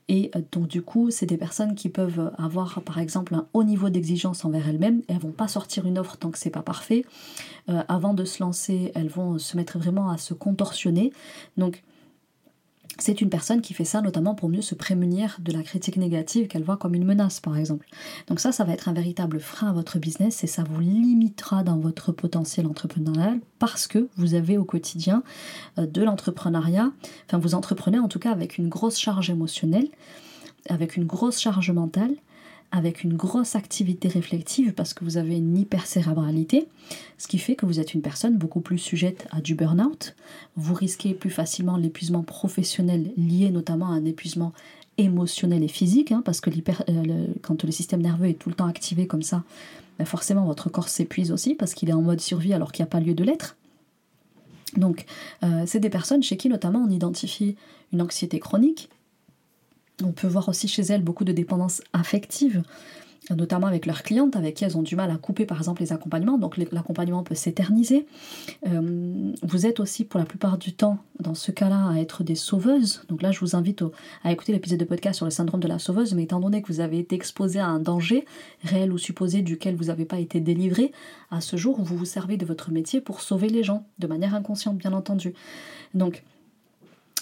[0.08, 3.64] Et euh, donc du coup, c'est des personnes qui peuvent avoir par exemple un haut
[3.64, 7.04] niveau d'exigence envers elles-mêmes elles vont pas sortir une offre tant que c'est pas parfait.
[7.68, 11.12] Euh, avant de se lancer, elles vont se mettre vraiment à se contorsionner.
[11.56, 11.82] Donc
[12.98, 16.48] c'est une personne qui fait ça notamment pour mieux se prémunir de la critique négative
[16.48, 17.86] qu'elle voit comme une menace, par exemple.
[18.26, 21.62] Donc ça, ça va être un véritable frein à votre business et ça vous limitera
[21.62, 25.22] dans votre potentiel entrepreneurial parce que vous avez au quotidien
[25.78, 26.92] euh, de l'entrepreneuriat,
[27.26, 29.88] enfin vous entreprenez en tout cas avec une grosse charge émotionnelle,
[30.68, 32.14] avec une grosse charge mentale
[32.70, 36.68] avec une grosse activité réflexive parce que vous avez une hypercérébralité,
[37.16, 40.14] ce qui fait que vous êtes une personne beaucoup plus sujette à du burn-out.
[40.56, 44.52] Vous risquez plus facilement l'épuisement professionnel lié notamment à un épuisement
[44.98, 48.66] émotionnel et physique, hein, parce que euh, quand le système nerveux est tout le temps
[48.66, 49.44] activé comme ça,
[49.98, 52.88] ben forcément votre corps s'épuise aussi parce qu'il est en mode survie alors qu'il n'y
[52.88, 53.56] a pas lieu de l'être.
[54.76, 55.06] Donc,
[55.42, 57.56] euh, c'est des personnes chez qui notamment on identifie
[57.92, 58.90] une anxiété chronique.
[60.02, 62.62] On peut voir aussi chez elles beaucoup de dépendance affective
[63.36, 65.92] notamment avec leurs clientes avec qui elles ont du mal à couper par exemple les
[65.92, 68.06] accompagnements, donc l'accompagnement peut s'éterniser.
[68.66, 72.34] Euh, vous êtes aussi pour la plupart du temps dans ce cas-là à être des
[72.34, 73.84] sauveuses, donc là je vous invite
[74.24, 76.72] à écouter l'épisode de podcast sur le syndrome de la sauveuse, mais étant donné que
[76.72, 78.24] vous avez été exposé à un danger
[78.64, 80.92] réel ou supposé duquel vous n'avez pas été délivré,
[81.30, 84.34] à ce jour vous vous servez de votre métier pour sauver les gens, de manière
[84.34, 85.34] inconsciente bien entendu.
[85.94, 86.22] Donc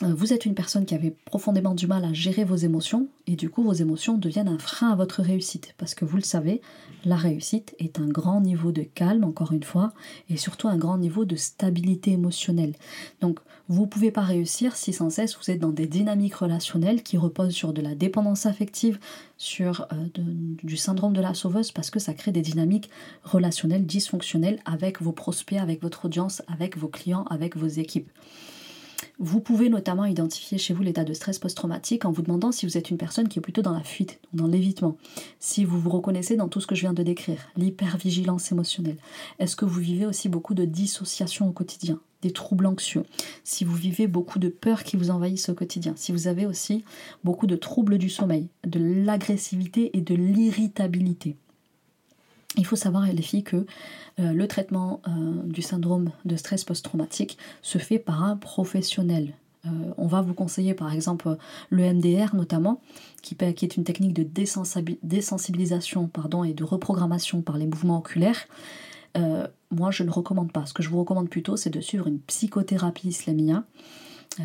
[0.02, 3.48] vous êtes une personne qui avait profondément du mal à gérer vos émotions et du
[3.48, 6.61] coup vos émotions deviennent un frein à votre réussite parce que vous le savez,
[7.06, 9.94] la réussite est un grand niveau de calme encore une fois
[10.28, 12.74] et surtout un grand niveau de stabilité émotionnelle.
[13.22, 17.02] Donc vous ne pouvez pas réussir si sans cesse vous êtes dans des dynamiques relationnelles
[17.02, 18.98] qui reposent sur de la dépendance affective,
[19.38, 20.22] sur euh,
[20.62, 22.90] du syndrome de la sauveuse parce que ça crée des dynamiques
[23.22, 28.11] relationnelles dysfonctionnelles avec vos prospects, avec votre audience, avec vos clients, avec vos équipes.
[29.18, 32.76] Vous pouvez notamment identifier chez vous l'état de stress post-traumatique en vous demandant si vous
[32.76, 34.98] êtes une personne qui est plutôt dans la fuite, dans l'évitement,
[35.40, 38.98] si vous vous reconnaissez dans tout ce que je viens de décrire, l'hypervigilance émotionnelle.
[39.38, 43.05] Est-ce que vous vivez aussi beaucoup de dissociation au quotidien, des troubles anxieux,
[43.42, 46.85] si vous vivez beaucoup de peurs qui vous envahissent au quotidien, si vous avez aussi
[47.24, 51.37] beaucoup de troubles du sommeil, de l'agressivité et de l'irritabilité.
[52.56, 53.66] Il faut savoir, les filles, que
[54.18, 59.34] euh, le traitement euh, du syndrome de stress post-traumatique se fait par un professionnel.
[59.66, 61.36] Euh, on va vous conseiller par exemple
[61.70, 62.80] le MDR notamment,
[63.22, 64.22] qui, est une technique de
[65.02, 66.10] désensibilisation
[66.44, 68.46] et de reprogrammation par les mouvements oculaires.
[69.70, 70.64] moi, je ne recommande pas.
[70.66, 73.64] Ce que je vous recommande plutôt, c'est de suivre une psychothérapie islamia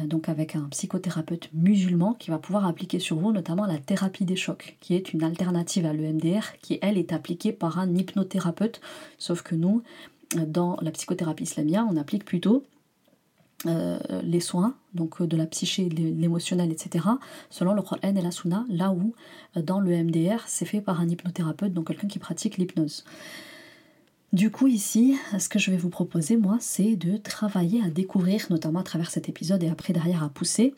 [0.06, 4.36] donc avec un psychothérapeute musulman qui va pouvoir appliquer sur vous notamment la thérapie des
[4.36, 8.82] chocs, qui est une alternative à l'EMDR, qui elle est appliquée par un hypnothérapeute,
[9.18, 9.84] sauf que nous,
[10.38, 12.64] euh, dans la psychothérapie islamia, on applique plutôt
[13.68, 17.06] euh, les soins, donc de la psyché, l'émotionnel, etc.,
[17.50, 19.14] selon le Qur'an et la Sunna, là où
[19.56, 23.06] dans le MDR, c'est fait par un hypnothérapeute, donc quelqu'un qui pratique l'hypnose.
[24.34, 28.46] Du coup ici, ce que je vais vous proposer moi, c'est de travailler à découvrir,
[28.50, 30.74] notamment à travers cet épisode et après derrière à pousser,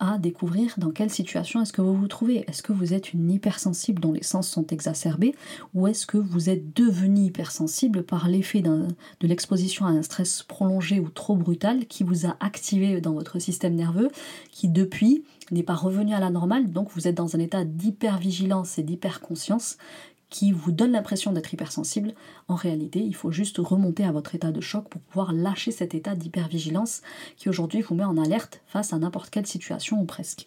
[0.00, 2.44] à découvrir dans quelle situation est-ce que vous vous trouvez.
[2.48, 5.36] Est-ce que vous êtes une hypersensible dont les sens sont exacerbés
[5.72, 8.88] ou est-ce que vous êtes devenu hypersensible par l'effet de
[9.22, 13.76] l'exposition à un stress prolongé ou trop brutal qui vous a activé dans votre système
[13.76, 14.10] nerveux,
[14.50, 18.78] qui depuis n'est pas revenu à la normale, donc vous êtes dans un état d'hypervigilance
[18.78, 19.76] et d'hyperconscience
[20.36, 22.12] qui vous donne l'impression d'être hypersensible,
[22.46, 25.94] en réalité, il faut juste remonter à votre état de choc pour pouvoir lâcher cet
[25.94, 27.00] état d'hypervigilance
[27.38, 30.46] qui aujourd'hui vous met en alerte face à n'importe quelle situation ou presque.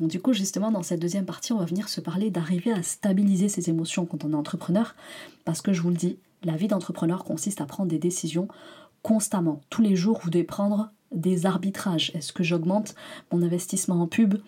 [0.00, 2.82] Donc du coup, justement, dans cette deuxième partie, on va venir se parler d'arriver à
[2.82, 4.96] stabiliser ses émotions quand on est entrepreneur,
[5.44, 8.48] parce que je vous le dis, la vie d'entrepreneur consiste à prendre des décisions
[9.02, 9.60] constamment.
[9.70, 12.10] Tous les jours, vous devez prendre des arbitrages.
[12.14, 12.96] Est-ce que j'augmente
[13.30, 14.38] mon investissement en pub?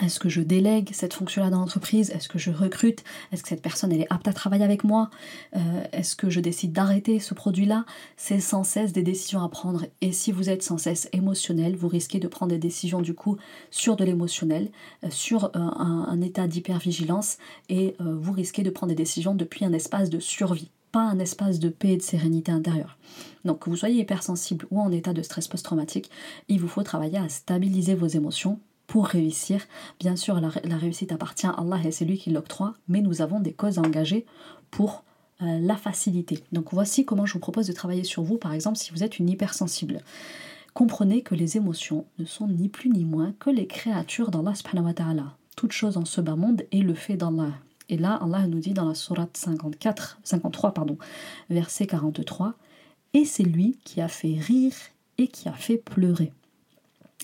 [0.00, 2.10] Est-ce que je délègue cette fonction-là dans l'entreprise?
[2.10, 3.04] Est-ce que je recrute?
[3.30, 5.10] Est-ce que cette personne elle est apte à travailler avec moi?
[5.54, 7.84] Euh, Est-ce que je décide d'arrêter ce produit-là?
[8.16, 9.84] C'est sans cesse des décisions à prendre.
[10.00, 13.36] Et si vous êtes sans cesse émotionnel, vous risquez de prendre des décisions du coup
[13.70, 14.70] sur de l'émotionnel,
[15.04, 17.36] euh, sur euh, un, état d'hypervigilance,
[17.68, 21.58] et vous risquez de prendre des décisions depuis un espace de survie pas un espace
[21.58, 22.98] de paix et de sérénité intérieure.
[23.46, 26.10] Donc que vous soyez hypersensible ou en état de stress post-traumatique,
[26.48, 28.60] il vous faut travailler à stabiliser vos émotions
[28.92, 29.64] pour réussir.
[30.00, 33.40] Bien sûr, la, réussite appartient à Allah et c'est lui qui l'octroie, mais nous avons
[33.40, 34.26] des causes à engager
[34.70, 35.02] pour
[35.40, 36.44] euh, la faciliter.
[36.52, 39.18] Donc voici comment je vous propose de travailler sur vous, par exemple, si vous êtes
[39.18, 40.02] une hypersensible.
[40.74, 44.84] Comprenez que les émotions ne sont ni plus ni moins que les créatures d'Allah subhanahu
[44.84, 45.36] wa ta'ala.
[45.56, 47.52] Toute chose en ce bas monde est le fait d'Allah.
[47.88, 50.98] Et là, Allah nous dit dans la sourate 54, 53, pardon,
[51.48, 52.52] verset 43,
[53.14, 54.74] Et c'est lui qui a fait rire
[55.16, 56.30] et qui a fait pleurer.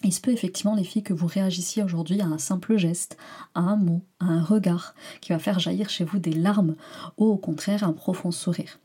[0.04, 3.16] Il se peut effectivement, les filles, que vous réagissiez aujourd'hui à un simple geste,
[3.54, 6.76] à un mot, à un regard, qui va faire jaillir chez vous des larmes,
[7.16, 8.78] ou au contraire un profond sourire.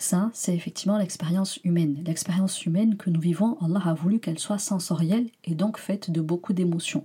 [0.00, 2.04] Ça, c'est effectivement l'expérience humaine.
[2.06, 6.20] L'expérience humaine que nous vivons, Allah a voulu qu'elle soit sensorielle et donc faite de
[6.20, 7.02] beaucoup d'émotions.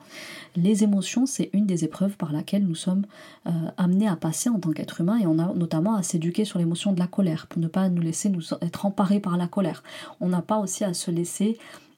[0.56, 3.06] Les émotions, c'est une des épreuves par laquelle nous sommes
[3.48, 6.60] euh, amenés à passer en tant qu'être humain et on a notamment à s'éduquer sur
[6.60, 9.82] l'émotion de la colère pour ne pas nous laisser nous être emparés par la colère.
[10.22, 11.58] On n'a pas aussi à se laisser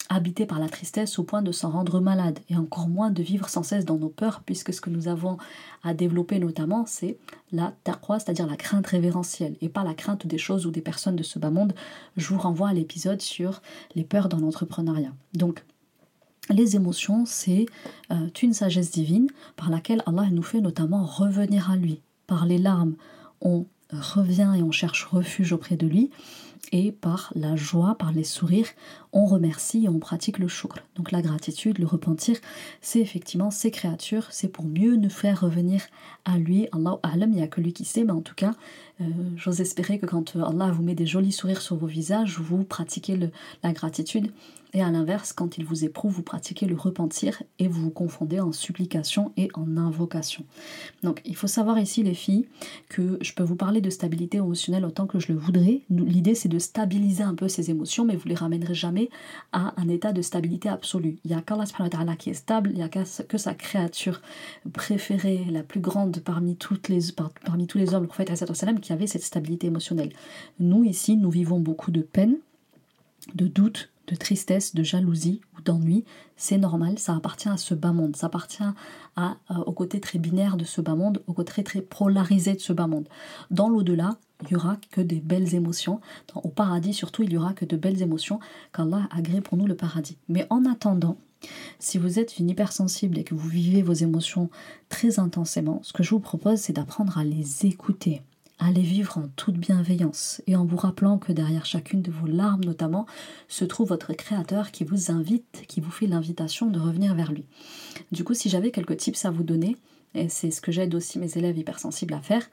[0.09, 3.49] habité par la tristesse au point de s'en rendre malade et encore moins de vivre
[3.49, 5.37] sans cesse dans nos peurs puisque ce que nous avons
[5.83, 7.17] à développer notamment c'est
[7.51, 11.15] la taqwa, c'est-à-dire la crainte révérentielle et pas la crainte des choses ou des personnes
[11.15, 11.73] de ce bas monde.
[12.17, 13.61] Je vous renvoie à l'épisode sur
[13.95, 15.13] les peurs dans l'entrepreneuriat.
[15.33, 15.63] Donc
[16.49, 17.65] les émotions, c'est
[18.11, 22.01] euh, une sagesse divine par laquelle Allah nous fait notamment revenir à lui.
[22.27, 22.95] Par les larmes,
[23.41, 26.11] on revient et on cherche refuge auprès de lui
[26.71, 28.67] et par la joie, par les sourires,
[29.13, 30.79] on remercie et on pratique le shukr.
[30.95, 32.37] Donc la gratitude, le repentir,
[32.81, 35.81] c'est effectivement ces créatures, c'est pour mieux nous faire revenir
[36.25, 36.67] à lui.
[36.71, 38.53] Allah alam, il n'y a que lui qui sait, mais en tout cas,
[39.01, 39.05] euh,
[39.35, 43.19] j'ose espérer que quand Allah vous met des jolis sourires sur vos visages, vous pratiquez
[43.63, 44.31] la gratitude
[44.75, 48.41] et à l'inverse, quand il vous éprouve, vous pratiquez le repentir et vous vous confondez
[48.41, 50.43] en supplication et en invocation.
[51.01, 52.45] Donc il faut savoir ici les filles
[52.89, 55.79] que je peux vous parler de stabilité émotionnelle autant que je le voudrais.
[55.89, 59.09] L'idée c'est de stabiliser un peu ces émotions, mais vous les ramènerez jamais
[59.53, 61.19] à un état de stabilité absolue.
[61.23, 64.21] Il n'y a qu'Allah qui est stable, il n'y a que sa créature
[64.73, 67.13] préférée, la plus grande parmi, toutes les,
[67.45, 68.29] parmi tous les hommes, le prophète
[68.85, 70.13] qui avait cette stabilité émotionnelle.
[70.59, 72.37] Nous ici, nous vivons beaucoup de peine,
[73.33, 76.05] de doute, de tristesse, de jalousie ou d'ennui,
[76.37, 78.63] c'est normal, ça appartient à ce bas monde, ça appartient
[79.17, 79.23] euh,
[79.65, 82.85] au côté très binaire de ce bas monde, au côté très polarisé de ce bas
[82.85, 83.07] monde.
[83.49, 86.01] Dans l'au-delà, il y aura que des belles émotions.
[86.35, 88.39] au paradis surtout, il y aura que de belles émotions,
[88.71, 90.17] qu'Allah agrée pour nous le paradis.
[90.27, 91.17] Mais en attendant,
[91.79, 94.49] si vous êtes une hypersensible et que vous vivez vos émotions
[94.89, 98.21] très intensément, ce que je vous propose, c'est d'apprendre à les écouter
[98.57, 102.63] Allez vivre en toute bienveillance et en vous rappelant que derrière chacune de vos larmes
[102.63, 103.05] notamment
[103.49, 107.45] se trouve votre créateur qui vous invite, qui vous fait l'invitation de revenir vers lui.
[108.13, 109.75] Du coup, si j'avais quelques tips à vous donner,
[110.15, 112.49] et c'est ce que j'aide aussi mes élèves hypersensibles à faire,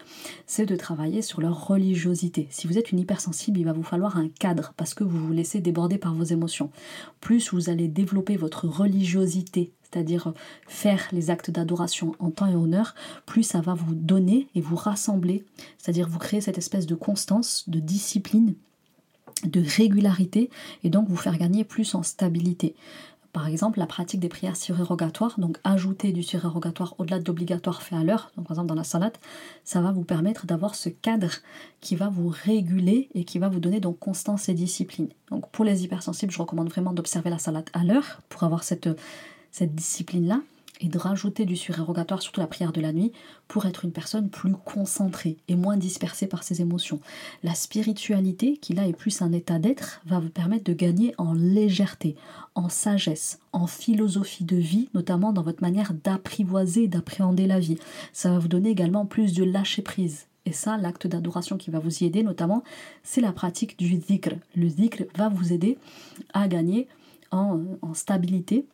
[0.46, 2.48] c'est de travailler sur leur religiosité.
[2.50, 5.32] Si vous êtes une hypersensible, il va vous falloir un cadre parce que vous vous
[5.32, 6.70] laissez déborder par vos émotions.
[7.20, 10.32] Plus vous allez développer votre religiosité c'est-à-dire
[10.66, 12.94] faire les actes d'adoration en temps et honneur,
[13.26, 15.44] plus ça va vous donner et vous rassembler,
[15.78, 18.54] c'est-à-dire vous créer cette espèce de constance, de discipline,
[19.44, 20.50] de régularité,
[20.84, 22.74] et donc vous faire gagner plus en stabilité.
[23.32, 27.96] Par exemple, la pratique des prières surérogatoires, donc ajouter du surérogatoire au-delà de l'obligatoire fait
[27.96, 29.16] à l'heure, donc par exemple dans la salade,
[29.64, 31.30] ça va vous permettre d'avoir ce cadre
[31.80, 35.08] qui va vous réguler et qui va vous donner donc constance et discipline.
[35.30, 38.90] Donc pour les hypersensibles, je recommande vraiment d'observer la salade à l'heure pour avoir cette,
[39.52, 40.40] cette discipline-là
[40.82, 43.12] et de rajouter du surérogatoire, surtout la prière de la nuit,
[43.46, 47.00] pour être une personne plus concentrée et moins dispersée par ses émotions.
[47.44, 51.34] La spiritualité, qui là est plus un état d'être, va vous permettre de gagner en
[51.34, 52.16] légèreté,
[52.56, 57.78] en sagesse, en philosophie de vie, notamment dans votre manière d'apprivoiser, d'appréhender la vie.
[58.12, 60.26] Ça va vous donner également plus de lâcher prise.
[60.46, 62.64] Et ça, l'acte d'adoration qui va vous y aider, notamment,
[63.04, 64.34] c'est la pratique du zikr.
[64.56, 65.78] Le zikr va vous aider
[66.32, 66.88] à gagner
[67.30, 68.66] en, en stabilité,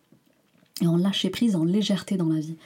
[0.81, 2.57] et en lâcher prise, en légèreté dans la vie.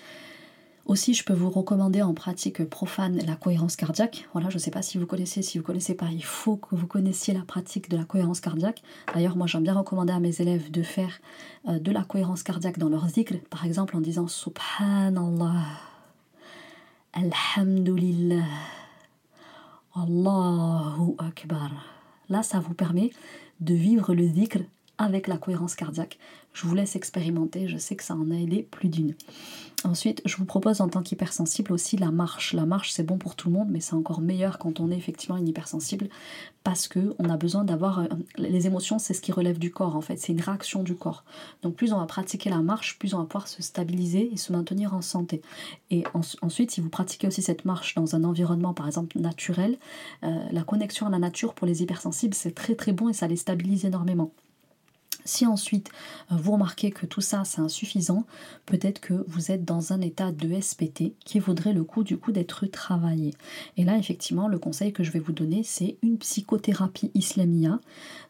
[0.85, 4.29] Aussi, je peux vous recommander en pratique profane la cohérence cardiaque.
[4.33, 6.57] Voilà, je ne sais pas si vous connaissez, si vous ne connaissez pas, il faut
[6.57, 8.83] que vous connaissiez la pratique de la cohérence cardiaque.
[9.15, 11.21] D'ailleurs, moi j'aime bien recommander à mes élèves de faire
[11.69, 15.63] euh, de la cohérence cardiaque dans leur zikr, par exemple en disant Subhanallah,
[17.13, 18.45] Alhamdulillah,
[19.95, 21.71] Allahu Akbar.
[22.29, 23.11] Là, ça vous permet
[23.61, 24.59] de vivre le zikr
[25.03, 26.19] avec la cohérence cardiaque.
[26.53, 29.15] Je vous laisse expérimenter, je sais que ça en a aidé plus d'une.
[29.85, 32.53] Ensuite, je vous propose en tant qu'hypersensible aussi la marche.
[32.53, 34.97] La marche, c'est bon pour tout le monde, mais c'est encore meilleur quand on est
[34.97, 36.09] effectivement une hypersensible
[36.63, 39.97] parce que on a besoin d'avoir euh, les émotions, c'est ce qui relève du corps
[39.97, 41.25] en fait, c'est une réaction du corps.
[41.63, 44.53] Donc plus on va pratiquer la marche, plus on va pouvoir se stabiliser et se
[44.53, 45.43] maintenir en santé.
[45.91, 46.05] Et
[46.43, 49.79] ensuite, si vous pratiquez aussi cette marche dans un environnement par exemple naturel,
[50.23, 53.27] euh, la connexion à la nature pour les hypersensibles, c'est très très bon et ça
[53.27, 54.33] les stabilise énormément.
[55.25, 55.91] Si ensuite
[56.31, 58.25] euh, vous remarquez que tout ça c'est insuffisant,
[58.67, 62.33] peut-être que vous êtes dans un état de SPT qui vaudrait le coup du coup
[62.33, 63.35] d'être travaillé.
[63.77, 67.81] Et là effectivement le conseil que je vais vous donner c'est une psychothérapie islamia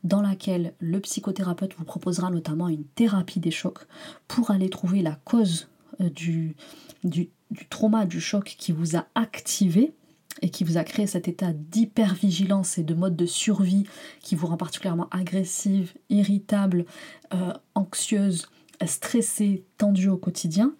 [0.04, 3.86] dans laquelle le psychothérapeute vous proposera notamment une thérapie des chocs
[4.28, 5.68] pour aller trouver la cause
[6.00, 6.56] euh, du,
[7.04, 9.92] du, du trauma, du choc qui vous a activé
[10.40, 13.84] et qui vous a créé cet état d'hypervigilance et de mode de survie
[14.20, 16.86] qui vous rend particulièrement agressive, irritable,
[17.34, 18.48] euh, anxieuse,
[18.86, 20.74] stressée, tendue au quotidien.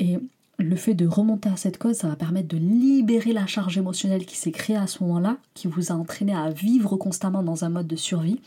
[0.00, 0.18] Et
[0.58, 4.26] le fait de remonter à cette cause, ça va permettre de libérer la charge émotionnelle
[4.26, 7.68] qui s'est créée à ce moment-là, qui vous a entraîné à vivre constamment dans un
[7.68, 8.40] mode de survie,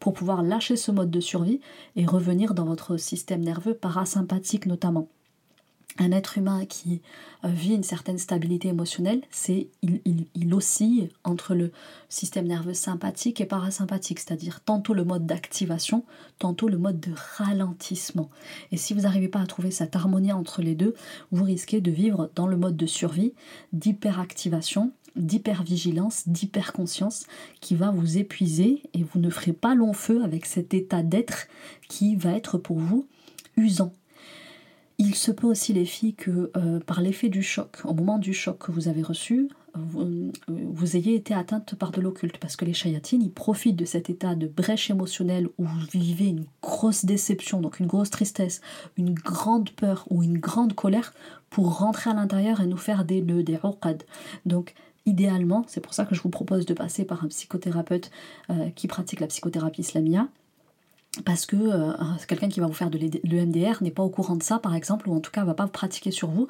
[0.00, 1.60] pour pouvoir lâcher ce mode de survie
[1.94, 5.08] et revenir dans votre système nerveux parasympathique notamment
[5.98, 7.02] un être humain qui
[7.44, 11.72] euh, vit une certaine stabilité émotionnelle, c'est il, oscille entre le
[12.08, 16.04] système nerveux sympathique et parasympathique, c'est-à-dire tantôt le mode d'activation,
[16.38, 18.30] tantôt le mode de ralentissement.
[18.70, 20.94] Et si vous n'arrivez pas à trouver cette harmonie entre les deux,
[21.30, 23.32] vous risquez de vivre dans le mode de survie,
[23.72, 27.24] d'hyperactivation, d'hypervigilance, d'hyperconscience
[27.60, 31.46] qui va vous épuiser et vous ne ferez pas long feu avec cet état d'être
[31.88, 33.06] qui va être pour vous
[33.56, 33.92] usant
[35.02, 38.32] il se peut aussi les filles que euh, par l'effet du choc, au moment du
[38.32, 42.74] choc que vous avez reçu, vous, ayez été atteinte par de l'occulte, parce que les
[42.74, 47.60] chayatines, ils profitent de cet état de brèche émotionnelle où vous vivez une grosse déception,
[47.60, 48.60] donc une grosse tristesse,
[48.98, 51.14] une grande peur ou une grande colère
[51.48, 53.58] pour rentrer à l'intérieur et nous faire des nœuds, des.
[54.44, 54.74] Donc
[55.06, 58.10] idéalement, c'est pour ça que je vous propose de passer par un psychothérapeute
[58.50, 60.28] euh, qui pratique la psychothérapie islamia,
[61.24, 61.92] parce que euh,
[62.26, 65.08] quelqu'un qui va vous faire de l'EMDR n'est pas au courant de ça, par exemple,
[65.08, 66.48] ou en tout cas va pas pratiquer sur vous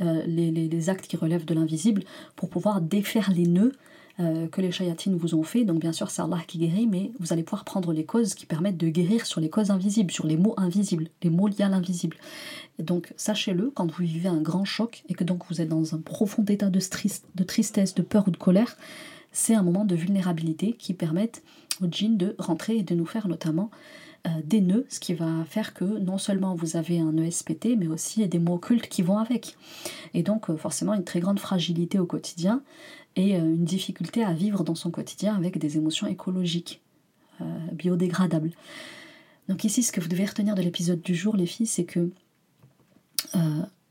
[0.00, 2.02] euh, les, actes qui relèvent de l'invisible
[2.34, 3.72] pour pouvoir défaire les nœuds
[4.18, 5.64] euh, que les chayatines vous ont fait.
[5.64, 8.44] Donc bien sûr, c'est Allah qui guérit, mais vous allez pouvoir prendre les causes qui
[8.44, 11.68] permettent de guérir sur les causes invisibles, sur les mots invisibles, les mots liés à
[11.68, 12.16] l'invisible.
[12.80, 15.98] Donc sachez-le, quand vous vivez un grand choc et que donc vous êtes dans un
[15.98, 16.80] profond état de,
[17.34, 18.76] de tristesse, de peur ou de colère,
[19.30, 21.42] c'est un moment de vulnérabilité qui permettent
[21.88, 23.70] de rentrer et de nous faire notamment
[24.26, 27.88] euh, des nœuds, ce qui va faire que non seulement vous avez un ESPT, mais
[27.88, 29.56] aussi des mots occultes qui vont avec.
[30.14, 32.62] Et donc euh, forcément une très grande fragilité au quotidien
[33.16, 36.80] et euh, une difficulté à vivre dans son quotidien avec des émotions écologiques,
[37.72, 38.52] biodégradables.
[39.48, 42.10] Donc ici, ce que vous devez retenir de l'épisode du jour, les filles, c'est que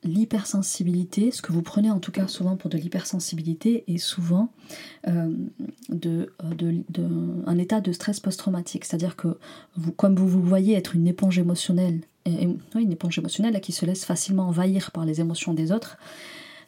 [0.04, 4.52] l'hypersensibilité, ce que vous prenez en tout cas souvent pour de l'hypersensibilité, est souvent
[5.08, 5.32] euh,
[5.90, 6.34] de,
[7.46, 8.86] un état de stress post-traumatique.
[8.86, 9.38] C'est-à-dire que
[9.76, 14.06] vous, comme vous vous voyez être une éponge émotionnelle, une éponge émotionnelle qui se laisse
[14.06, 15.98] facilement envahir par les émotions des autres,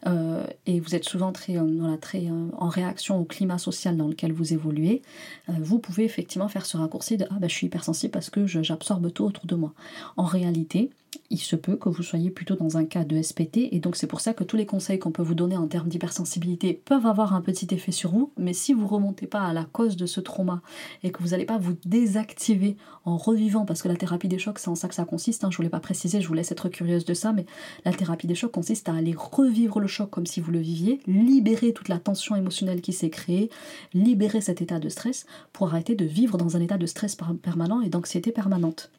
[0.05, 4.33] euh, et vous êtes souvent très, euh, très en réaction au climat social dans lequel
[4.33, 5.01] vous évoluez,
[5.47, 9.11] vous pouvez effectivement faire ce raccourci de Ah ben je suis hypersensible parce que j'absorbe
[9.13, 9.73] tout autour de moi.
[10.17, 10.89] En réalité,
[11.29, 14.07] il se peut que vous soyez plutôt dans un cas de SPT et donc c'est
[14.07, 17.33] pour ça que tous les conseils qu'on peut vous donner en termes d'hypersensibilité peuvent avoir
[17.33, 20.19] un petit effet sur vous, mais si vous remontez pas à la cause de ce
[20.19, 20.61] trauma
[21.03, 24.59] et que vous n'allez pas vous désactiver en revivant, parce que la thérapie des chocs
[24.59, 26.51] c'est en ça que ça consiste, hein, je ne voulais pas préciser, je vous laisse
[26.51, 27.45] être curieuse de ça, mais
[27.85, 30.99] la thérapie des chocs consiste à aller revivre le choc comme si vous le viviez,
[31.07, 33.49] libérer toute la tension émotionnelle qui s'est créée,
[33.93, 37.81] libérer cet état de stress pour arrêter de vivre dans un état de stress permanent
[37.81, 38.91] et d'anxiété permanente.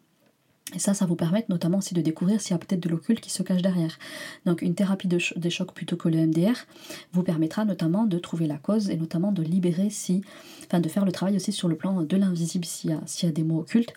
[0.73, 3.21] Et ça, ça vous permet notamment aussi de découvrir s'il y a peut-être de l'occulte
[3.21, 3.99] qui se cache derrière.
[4.47, 6.55] Donc une thérapie de des chocs plutôt que le MDR
[7.13, 10.23] vous permettra notamment de trouver la cause et notamment de libérer si,
[10.67, 13.27] enfin de faire le travail aussi sur le plan de l'invisible s'il y, a, y
[13.27, 13.93] a des mots occultes,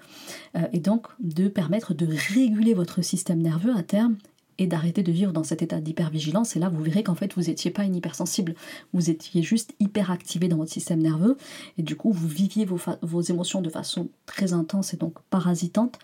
[0.55, 4.17] euh, et donc de permettre de réguler votre système nerveux à terme
[4.59, 6.55] et d'arrêter de vivre dans cet état d'hypervigilance.
[6.55, 8.55] Et là, vous verrez qu'en fait, vous n'étiez pas une hypersensible,
[8.93, 11.37] vous étiez juste hyperactivé dans votre système nerveux,
[11.77, 15.99] et du coup, vous viviez vos, vos émotions de façon très intense et donc parasitante,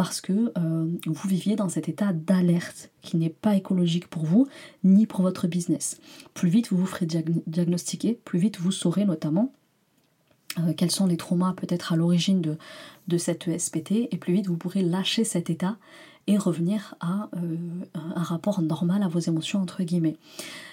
[0.00, 4.48] parce que euh, vous viviez dans cet état d'alerte qui n'est pas écologique pour vous
[4.82, 6.00] ni pour votre business.
[6.32, 9.52] Plus vite vous vous ferez diagnostiquer, plus vite vous saurez notamment
[10.58, 12.56] euh, quels sont les traumas peut-être à l'origine de,
[13.08, 15.76] de cette ESPT et plus vite vous pourrez lâcher cet état
[16.26, 17.56] et revenir à euh,
[17.94, 20.16] un rapport normal à vos émotions entre guillemets.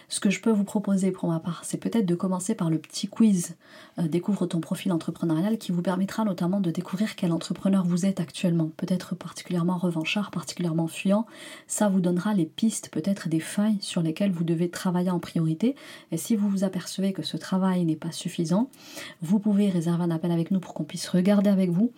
[0.10, 2.78] Ce que je peux vous proposer pour ma part, c'est peut-être de commencer par le
[2.78, 3.58] petit quiz
[4.00, 8.22] euh, Découvre ton profil entrepreneurial qui vous permettra notamment de découvrir quel entrepreneur vous êtes
[8.22, 8.72] actuellement.
[8.78, 11.26] Peut-être particulièrement revanchard, particulièrement fuyant.
[11.68, 15.76] Ça vous donnera les pistes, peut-être des failles sur lesquelles vous devez travailler en priorité.
[16.14, 18.70] Et si vous vous apercevez que ce travail n'est pas suffisant,
[19.22, 21.92] vous pouvez réserver un appel avec nous pour qu'on puisse regarder avec vous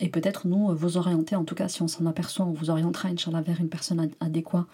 [0.00, 2.70] et peut-être nous euh, vous orienter, en tout cas si on s'en aperçoit, on vous
[2.70, 4.66] orientera Inch'Allah vers une personne adéquate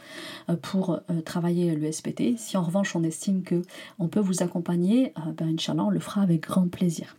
[0.48, 2.38] euh, pour euh, travailler le SPT.
[2.38, 3.62] Si en revanche on estime que
[3.98, 7.16] on peut vous accompagner, ben Inch'Allah on le fera avec grand plaisir.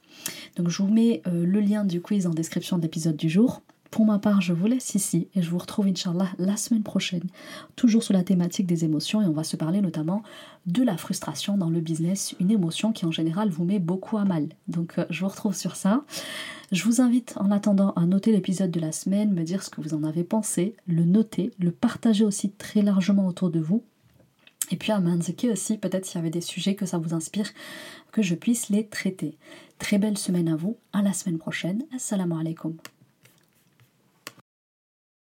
[0.56, 3.62] Donc je vous mets le lien du quiz en description de l'épisode du jour.
[3.92, 7.28] Pour ma part, je vous laisse ici et je vous retrouve, Inch'Allah, la semaine prochaine,
[7.76, 10.24] toujours sur la thématique des émotions et on va se parler notamment
[10.66, 14.24] de la frustration dans le business, une émotion qui en général vous met beaucoup à
[14.24, 14.48] mal.
[14.70, 16.06] Donc je vous retrouve sur ça.
[16.72, 19.82] Je vous invite en attendant à noter l'épisode de la semaine, me dire ce que
[19.82, 23.84] vous en avez pensé, le noter, le partager aussi très largement autour de vous.
[24.72, 27.50] Et puis à m'indiquer aussi peut-être s'il y avait des sujets que ça vous inspire,
[28.14, 29.38] que je puisse les traiter.
[29.80, 31.84] Très belle semaine à vous, à la semaine prochaine.
[31.94, 32.78] Assalamu alaikum.